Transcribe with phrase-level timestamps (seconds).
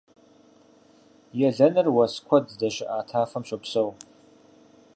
[1.47, 3.89] Елэныр уэс куэд здэщыӀэ тафэм щопсэу.